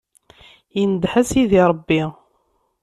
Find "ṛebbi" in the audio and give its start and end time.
1.71-2.01